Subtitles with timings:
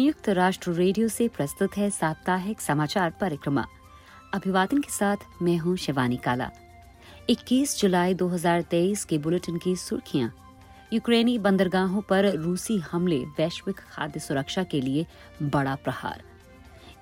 [0.00, 3.66] संयुक्त राष्ट्र रेडियो से प्रस्तुत है साप्ताहिक समाचार परिक्रमा।
[4.34, 6.50] अभिवादन के साथ मैं हूँ शिवानी काला।
[7.30, 10.34] 21 जुलाई 2023 के बुलेटिन की सुर्खियाँ।
[10.92, 15.06] यूक्रेनी बंदरगाहों पर रूसी हमले, वैश्विक खाद्य सुरक्षा के लिए
[15.42, 16.22] बड़ा प्रहार।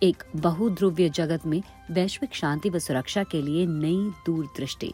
[0.02, 4.92] एक बहुध्रुवीय जगत में वैश्विक शांति व सुरक्षा के लिए नई दूरदृष्टि।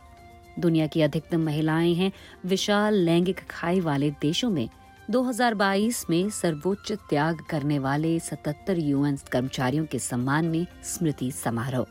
[0.58, 2.12] दुनिया की अधिकतम महिलाएँ हैं
[2.46, 4.68] विशाल लैंगिक खाई वाले देशों में
[5.10, 11.86] 2022 में सर्वोच्च त्याग करने वाले 77 यूएन कर्मचारियों के सम्मान में स्मृति समारोह।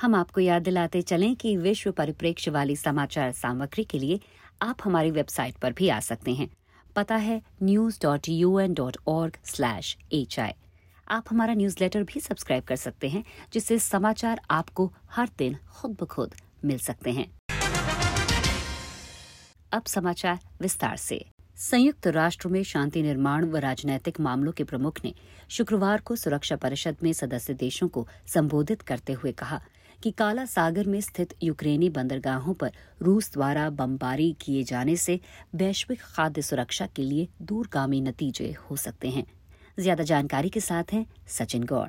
[0.00, 4.20] हम आपको याद दिलाते चलें कि विश्व परिप्रेक्ष्य वाली समाचार सामग्री के लिए
[4.62, 6.56] आप हमारी वेबसाइट पर भी आ सकते हैं।
[6.96, 8.00] पता है न्यूज़
[11.08, 16.06] आप हमारा न्यूज़लेटर भी सब्सक्राइब कर सकते हैं, जिससे समाचार आपको हर दिन खुद ब
[16.06, 17.40] खुद मिल सकते हैं।
[19.72, 21.24] अब समाचार विस्तार से।
[21.56, 25.14] संयुक्त राष्ट्र में शांति निर्माण व राजनैतिक मामलों के प्रमुख ने
[25.48, 29.60] शुक्रवार को सुरक्षा परिषद में सदस्य देशों को संबोधित करते हुए कहा
[30.02, 35.20] कि काला सागर में स्थित यूक्रेनी बंदरगाहों पर रूस द्वारा बमबारी किए जाने से
[35.54, 39.41] वैश्विक खाद्य सुरक्षा के लिए दूरगामी नतीजे हो सकते हैं।
[39.78, 41.88] ज़्यादा जानकारी के साथ हैं सचिन गौड़।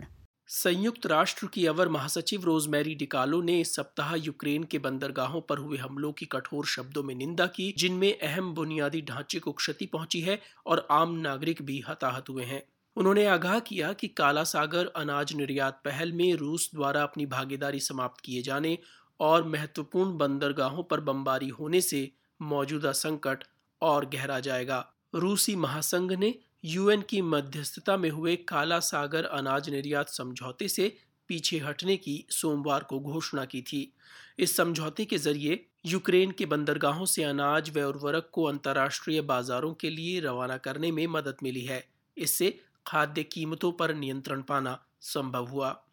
[0.49, 5.77] संयुक्त राष्ट्र की अवर महासचिव रोजमेरी डिकालो ने इस सप्ताह यूक्रेन के बंदरगाहों पर हुए
[5.77, 10.39] हमलों की कठोर शब्दों में निंदा की, जिनमें अहम बुनियादी ढांचे को क्षति पहुँची है
[10.65, 12.61] और आम नागरिक भी हताहत हुए हैं।
[12.97, 18.23] उन्होंने आगाह किया कि काला सागर अनाज निर्यात पहल में रूस द्वारा अपनी भागीदारी समाप्त
[18.25, 18.77] किए जाने
[19.19, 22.09] और महत्वपूर्ण बंदरगाहों पर बमबारी होने से
[22.39, 23.43] मौजूदा संकट
[23.81, 26.33] और गहरा जाएगा। रूसी महासंघ ने
[26.65, 30.97] यूएन की मध्यस्थता में हुए काला सागर अनाज निर्यात समझौते से
[31.27, 33.93] पीछे हटने की सोमवार को घोषणा की थी।
[34.39, 39.89] इस समझौते के ज़रिए यूक्रेन के बंदरगाहों से अनाज व उर्वरक को अंतर्राष्ट्रीय बाजारों के
[39.89, 41.83] लिए रवाना करने में मदद मिली है।
[42.17, 45.83] इससे खाद्य कीमतों पर नियंत्रण पाना संभव हुआ।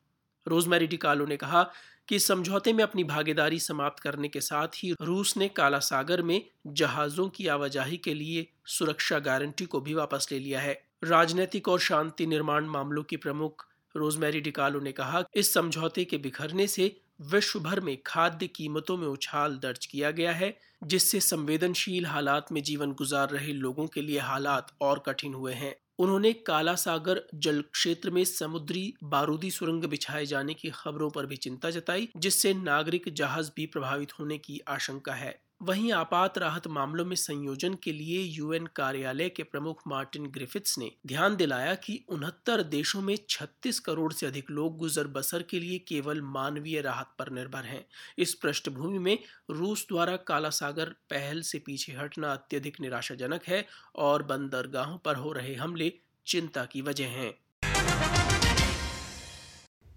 [0.47, 1.71] रोजमेरी डिकालो ने कहा
[2.11, 6.43] कि समझौते में अपनी भागीदारी समाप्त करने के साथ ही रूस ने काला सागर में
[6.67, 11.81] जहाजों की आवाजाही के लिए सुरक्षा गारंटी को भी वापस ले लिया है। राजनीतिक और
[11.81, 13.67] शांति निर्माण मामलों की प्रमुख
[13.97, 19.09] रोजमेरी डिकालो ने कहा, इस समझौते के बिखरने से विश्व भर में खाद्य कीमतों में
[19.09, 24.19] उछाल दर्ज किया गया है, जिससे संवेदनशील हालात में जीवन गुजार रहे लोगों के लिए
[24.19, 30.27] हालात और कठिन हुए हैं। उन्होंने काला सागर जल क्षेत्र में समुद्री बारूदी सुरंग बिछाए
[30.27, 35.15] जाने की खबरों पर भी चिंता जताई, जिससे नागरिक जहाज़ भी प्रभावित होने की आशंका
[35.15, 40.79] है। वहीं आपात राहत मामलों में संयोजन के लिए यूएन कार्यालय के प्रमुख मार्टिन ग्रिफिथ्स
[40.79, 45.61] ने ध्यान दिलाया कि उनहत्तर देशों में 36 करोड़ से अधिक लोग गुजर बसर के
[45.61, 47.85] लिए केवल मानवीय राहत पर निर्भर हैं।
[48.19, 49.19] इस पृष्ठभूमि में
[49.51, 53.65] रूस द्वारा काला सागर पहल से पीछे हटना अत्यधिक निराशाजनक है
[53.97, 55.93] और बंदरगाहों पर हो रहे हमले
[56.27, 57.33] चिंता की वजह हैं।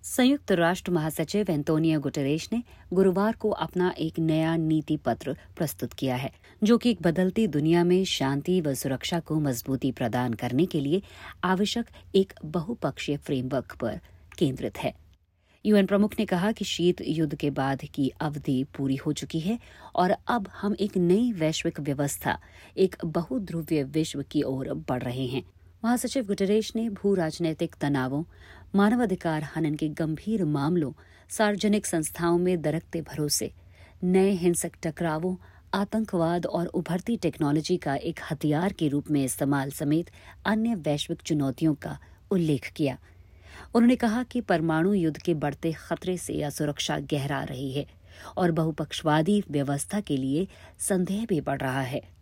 [0.03, 2.61] संयुक्त राष्ट्र महासचिव एंटोनियो गुटरेश ने
[2.93, 6.31] गुरुवार को अपना एक नया नीति पत्र प्रस्तुत किया है,
[6.63, 11.01] जो कि एक बदलती दुनिया में शांति व सुरक्षा को मजबूती प्रदान करने के लिए
[11.43, 13.99] आवश्यक एक बहुपक्षीय फ्रेमवर्क पर
[14.37, 14.93] केंद्रित है।
[15.65, 19.59] यूएन प्रमुख ने कहा कि शीत युद्ध के बाद की अवधि पूरी हो चुकी है
[19.95, 22.39] और अब हम एक नई वैश्विक व्यवस्था,
[22.77, 25.43] एक बहुध्रुवीय विश्व की ओर बढ़ रहे हैं।
[25.85, 28.23] महासचिव गुटरेश ने भू राजनैतिक तनावों
[28.75, 30.91] मानवाधिकार हनन के गंभीर मामलों,
[31.29, 33.51] सार्वजनिक संस्थाओं में दरकते भरोसे,
[34.03, 35.35] नए हिंसक टकरावों,
[35.73, 40.09] आतंकवाद और उभरती टेक्नोलॉजी का एक हथियार के रूप में इस्तेमाल समेत
[40.45, 41.99] अन्य वैश्विक चुनौतियों का
[42.31, 42.97] उल्लेख किया।
[43.75, 47.85] उन्होंने कहा कि परमाणु युद्ध के बढ़ते खतरे से असुरक्षा गहरा रही है
[48.37, 50.47] और बहुपक्षवादी व्यवस्था के लिए
[50.79, 52.12] संदेह भी बढ़ रहा है।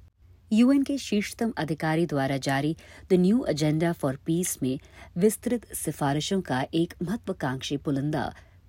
[0.54, 2.76] यूएन के शीर्षतम अधिकारी द्वारा जारी
[3.10, 4.80] the new agenda for peace में
[5.18, 8.24] विस्तृत सिफारिशों का एक महत्वाकांक्षी पुलंदा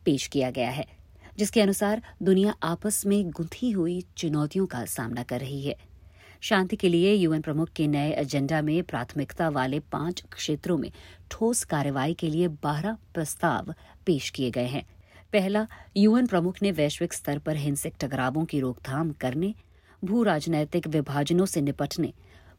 [0.04, 0.86] पेश किया गया है,
[1.38, 5.74] जिसके अनुसार दुनिया आपस में गुंथी हुई चुनौतियों का सामना कर रही है।
[6.40, 10.90] शांति के लिए यूएन प्रमुख के नए एजेंडा में प्राथमिकता वाले पाँच क्षेत्रों में
[11.30, 13.74] ठोस कार्रवाई के लिए बारह प्रस्ताव
[14.06, 14.86] पेश किए गए हैं।
[15.32, 15.66] पहला,
[15.96, 19.54] यूएन प्रमुख ने वैश्विक स्तर पर हिंसक टकरावों की रोकथाम करने
[20.04, 22.12] भू राजनैतिक विभाजनों से निपटने,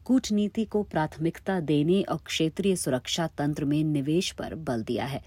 [0.05, 5.21] कूटनीति को प्राथमिकता देने और क्षेत्रीय सुरक्षा तंत्र में निवेश पर बल दिया है।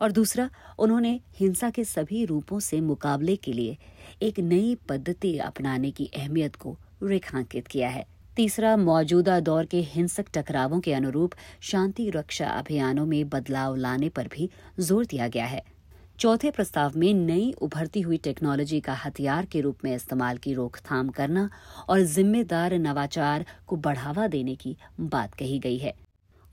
[0.00, 3.76] और दूसरा, उन्होंने हिंसा के सभी रूपों से मुकाबले के लिए
[4.22, 8.06] एक नई पद्धति अपनाने की अहमियत को रेखांकित किया है।
[8.36, 14.28] तीसरा, मौजूदा दौर के हिंसक टकरावों के अनुरूप शांति रक्षा अभियानों में बदलाव लाने पर
[14.28, 14.50] भी
[14.80, 15.75] ज़ोर दिया गया है।
[16.18, 21.08] चौथे प्रस्ताव में नई उभरती हुई टेक्नोलॉजी का हथियार के रूप में इस्तेमाल की रोकथाम
[21.08, 21.50] करना
[21.88, 25.94] और जिम्मेदार नवाचार को बढ़ावा देने की बात कही गई है।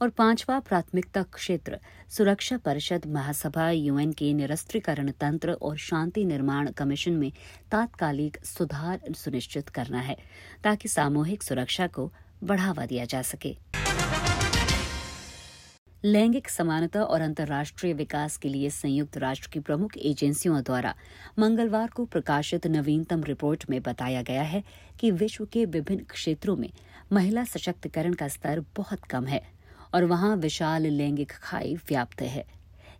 [0.02, 1.80] और पांचवा प्राथमिकता क्षेत्र,
[2.10, 7.32] सुरक्षा परिषद, महासभा, यूएन के निरस्त्रीकरण तंत्र और शांति निर्माण कमीशन में
[7.72, 10.18] तात्कालिक सुधार सुनिश्चित करना है,
[10.64, 12.12] ताकि सामूहिक सुरक्षा को
[12.44, 13.56] बढ़ावा दिया जा सके।
[16.06, 20.94] लैंगिक समानता और अंतर्राष्ट्रीय विकास के लिए संयुक्त राष्ट्र की प्रमुख एजेंसियों द्वारा
[21.40, 24.64] मंगलवार को प्रकाशित नवीनतम रिपोर्ट में बताया गया है
[25.00, 26.70] कि विश्व के विभिन्न क्षेत्रों में
[27.12, 29.42] महिला सशक्तिकरण का स्तर बहुत कम है
[29.94, 32.46] और वहाँ विशाल लैंगिक खाई व्याप्त है।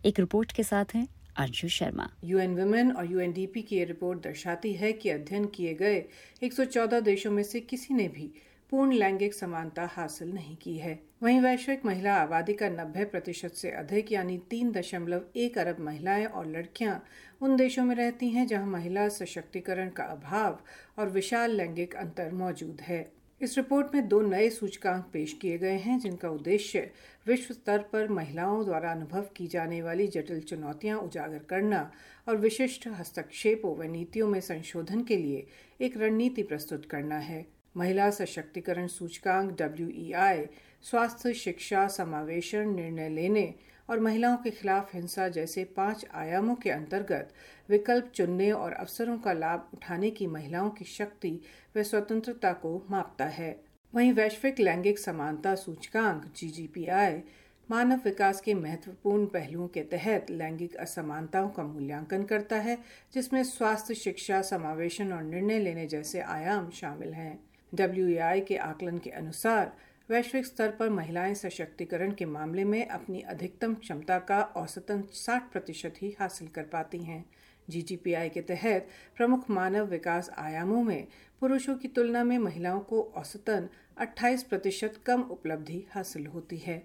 [0.04, 1.06] एक रिपोर्ट के साथ हैं
[1.36, 6.04] अंशु शर्मा। यूएन वुमेन और यूएनडीपी की रिपोर्ट दर्शाती है कि अध्ययन किए गए
[6.42, 8.32] 114 देशों में से किसी ने भी
[8.74, 13.70] पूर्ण लैंगिक समानता हासिल नहीं की है। वहीं वैश्विक महिला आबादी का 90 प्रतिशत से
[13.70, 17.04] अधिक यानी तीन दशमलव एक अरब महिलाएँ और लड़कियाँ
[17.40, 20.58] उन देशों में रहती हैं जहाँ महिला सशक्तिकरण का अभाव
[20.98, 25.78] और विशाल लैंगिक अंतर मौजूद है। इस रिपोर्ट में दो नए सूचकांक पेश किए गए
[25.78, 26.90] हैं, जिनका उद्देश्य
[27.26, 31.90] विश्व स्तर पर महिलाओं द्वारा अनुभव की जाने वाली जटिल चुनौतियाँ उजागर करना
[32.28, 35.46] और विशिष्ट हस्तक्षेपों व नीतियों में संशोधन के लिए
[35.80, 40.44] एक रणनीति प्रस्तुत करना है। महिला सशक्तिकरण सूचकांक डब्ल्यूईआई
[40.82, 43.54] स्वास्थ्य, शिक्षा, समावेशन, निर्णय लेने
[43.90, 47.32] और महिलाओं के खिलाफ हिंसा जैसे पाँच आयामों के अंतर्गत
[47.68, 51.40] विकल्प चुनने और अवसरों का लाभ उठाने की महिलाओं की शक्ति
[51.76, 53.60] व स्वतंत्रता को मापता है।
[53.94, 57.22] वहीं वैश्विक लैंगिक समानता सूचकांक जीजीपीआई
[57.70, 62.78] मानव विकास के महत्वपूर्ण पहलुओं के तहत लैंगिक असमानताओं का मूल्यांकन करता है,
[63.14, 68.06] जिसमें स्वास्थ्य, शिक्षा, समावेशन और निर्णय लेने जैसे आयाम शामिल हैं। डब्ल्यू
[68.40, 69.72] के आकलन के अनुसार,
[70.10, 75.94] वैश्विक स्तर पर महिलाएँ सशक्तिकरण के मामले में अपनी अधिकतम क्षमता का औसतन 60 प्रतिशत
[76.02, 77.24] ही हासिल कर पाती हैं।
[77.70, 81.06] जीजीपीआई के तहत प्रमुख मानव विकास आयामों में
[81.40, 83.68] पुरुषों की तुलना में महिलाओं को औसतन
[84.00, 86.82] 28 प्रतिशत कम उपलब्धि हासिल होती है।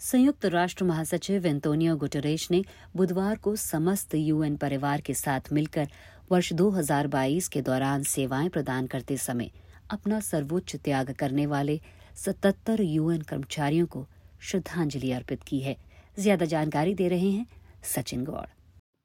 [0.00, 2.64] संयुक्त राष्ट्र महासचिव एंतोनियो गुटरेश ने
[2.96, 5.88] बुधवार को समस्त यूएन परिवार के साथ मिलकर
[6.32, 9.50] वर्ष 2022 के दौरान सेवाएँ प्रदान करते समय
[9.90, 11.78] अपना सर्वोच्च त्याग करने वाले
[12.16, 14.06] 77 यूएन कर्मचारियों को
[14.40, 15.76] श्रद्धांजलि अर्पित की है।
[16.18, 17.46] ज़्यादा जानकारी दे रहे हैं
[17.84, 18.46] सचिन गौड़।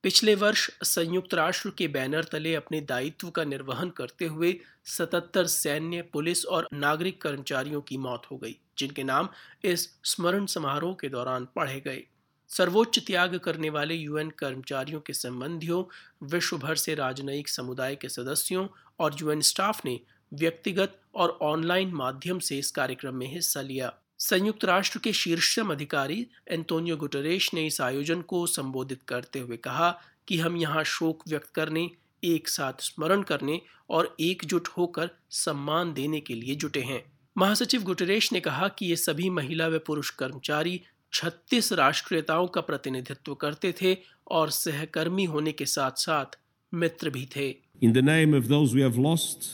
[0.03, 4.55] पिछले वर्ष संयुक्त राष्ट्र के बैनर तले अपने दायित्व का निर्वहन करते हुए
[4.87, 9.29] 77 सैन्य, पुलिस और नागरिक कर्मचारियों की मौत हो गई, जिनके नाम
[9.63, 12.03] इस स्मरण समारोह के दौरान पढ़े गए।
[12.49, 15.83] सर्वोच्च त्याग करने वाले यूएन कर्मचारियों के संबंधियों
[16.27, 18.67] विश्व भर से राजनयिक समुदाय के सदस्यों
[18.99, 19.99] और यूएन स्टाफ ने
[20.33, 26.27] व्यक्तिगत और ऑनलाइन माध्यम से इस कार्यक्रम में हिस्सा लिया। संयुक्त राष्ट्र के शीर्षम अधिकारी
[26.47, 31.51] एंटोनियो गुटरेश ने इस आयोजन को संबोधित करते हुए कहा कि हम यहाँ शोक व्यक्त
[31.55, 31.89] करने,
[32.23, 37.03] एक साथ स्मरण करने और एकजुट होकर सम्मान देने के लिए जुटे हैं।
[37.37, 40.81] महासचिव गुटरेश ने कहा कि ये सभी महिला व पुरुष कर्मचारी
[41.17, 43.95] छत्तीस राष्ट्रीयताओं का प्रतिनिधित्व करते थे
[44.31, 46.37] और सहकर्मी होने के साथ साथ
[46.73, 49.47] मित्र भी थे In the name of those we have lost,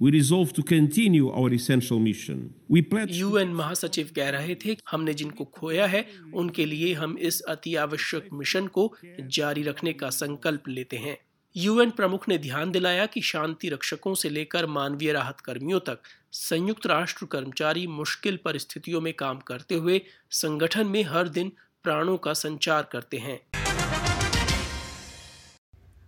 [0.00, 2.40] we resolve to continue our essential mission.
[2.70, 6.04] We pledge UN महासचिव कह रहे थे हमने जिनको खोया है
[6.34, 8.90] उनके लिए हम इस अति आवश्यक मिशन को
[9.38, 11.16] जारी रखने का संकल्प लेते हैं
[11.56, 16.00] यूएन प्रमुख ने ध्यान दिलाया कि शांति रक्षकों से लेकर मानवीय राहत कर्मियों तक
[16.36, 20.00] संयुक्त राष्ट्र कर्मचारी मुश्किल परिस्थितियों में काम करते हुए
[20.30, 21.52] संगठन में हर दिन
[21.84, 23.38] प्राणों का संचार करते हैं।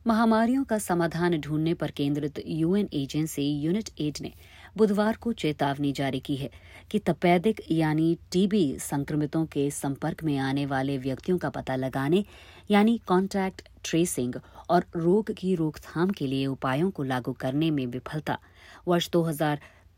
[0.07, 4.33] महामारियों का समाधान ढूँढने पर केंद्रित यूएन एजेंसी यूनिट एड ने
[4.77, 6.51] बुधवार को चेतावनी जारी की है
[6.91, 12.25] कि तपेदिक यानी टीबी संक्रमितों के संपर्क में आने वाले व्यक्तियों का पता लगाने
[12.71, 14.35] यानी कॉन्टैक्ट ट्रेसिंग
[14.71, 18.39] और रोग की रोकथाम के लिए उपायों को लागू करने में विफलता।
[18.89, 19.11] वर्ष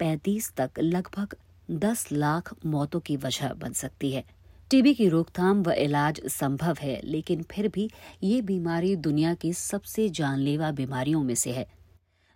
[0.03, 1.37] 2035 तक लगभग
[1.71, 4.25] 10 लाख मौतों की वजह बन सकती है।
[4.71, 7.91] टीबी की रोकथाम व इलाज संभव है, लेकिन फिर भी
[8.23, 11.67] ये बीमारी दुनिया की सबसे जानलेवा बीमारियों में से है।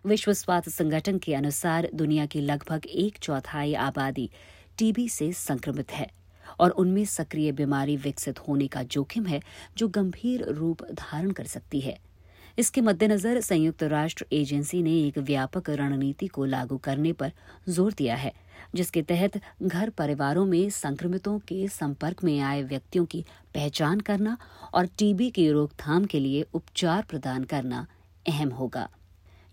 [0.05, 4.29] विश्व स्वास्थ्य संगठन के अनुसार दुनिया की लगभग एक चौथाई आबादी
[4.77, 6.11] टीबी से संक्रमित है
[6.59, 9.41] और उनमें सक्रिय बीमारी विकसित होने का जोखिम है,
[9.77, 12.14] जो गंभीर रूप धारण कर सकती है।
[12.57, 17.31] इसके मद्देनजर संयुक्त राष्ट्र एजेंसी ने एक व्यापक रणनीति को लागू करने पर
[17.69, 18.33] ज़ोर दिया है,
[18.75, 23.23] जिसके तहत घर परिवारों में संक्रमितों के संपर्क में आए व्यक्तियों की
[23.55, 24.37] पहचान करना
[24.73, 27.85] और टीबी की रोकथाम के लिए उपचार प्रदान करना
[28.25, 28.87] अहम होगा।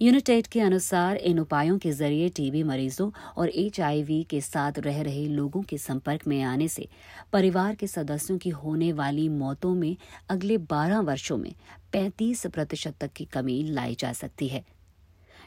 [0.02, 5.26] यूनिटेड के अनुसार इन उपायों के ज़रिए टीबी मरीजों और एचआईवी के साथ रह रहे
[5.28, 6.86] लोगों के संपर्क में आने से
[7.32, 9.96] परिवार के सदस्यों की होने वाली मौतों में
[10.30, 11.52] अगले 12 वर्षों में
[11.94, 14.64] 35 प्रतिशत तक की कमी लाई जा सकती है।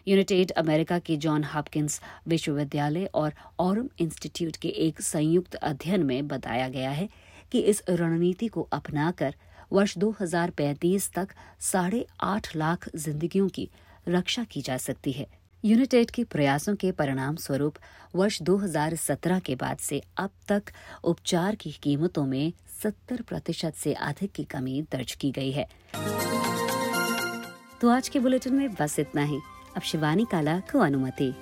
[0.08, 6.70] यूनाइटेड अमेरिका के जॉन हॉपकिंस विश्वविद्यालय और ऑरम इंस्टीट्यूट के एक संयुक्त अध्ययन में बताया
[6.70, 7.10] गया है
[7.52, 9.36] कि इस रणनीति को अपनाकर
[9.74, 11.28] वर्ष 2035 तक
[11.72, 13.70] साढ़े आठ लाख जिंदगियों की
[14.08, 15.28] रक्षा की जा सकती है।
[15.66, 17.76] यूनिटेड के प्रयासों के परिणाम स्वरूप
[18.16, 20.64] वर्ष 2017 के बाद से अब तक
[21.04, 25.68] उपचार की कीमतों में 70 प्रतिशत से अधिक की कमी दर्ज की गई है।
[27.82, 29.40] तो आज के बुलेटिन में बस इतना ही।
[29.76, 31.34] अब शिवानी काला को अनुमति।